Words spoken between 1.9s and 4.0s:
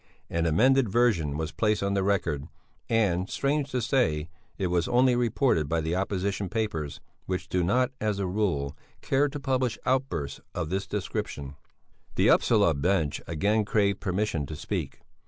the record and, strange to